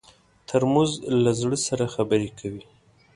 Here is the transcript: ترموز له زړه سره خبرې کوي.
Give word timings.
ترموز 0.47 0.91
له 1.23 1.31
زړه 1.41 1.57
سره 1.67 1.85
خبرې 1.95 2.29
کوي. 2.39 2.63